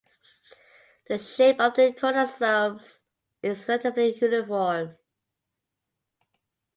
[1.07, 3.03] The shape of the chromosomes
[3.43, 4.97] is relatively uniform.